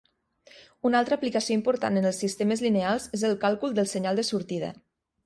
Una 0.89 1.01
altra 1.03 1.17
aplicació 1.19 1.57
important 1.59 2.01
en 2.01 2.07
els 2.11 2.21
sistemes 2.25 2.63
lineals 2.69 3.05
és 3.19 3.27
el 3.29 3.37
càlcul 3.45 3.77
del 3.81 3.91
senyal 3.93 4.23
de 4.23 4.27
sortida. 4.31 4.73